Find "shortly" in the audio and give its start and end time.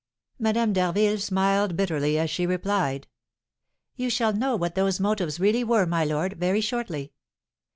6.59-7.13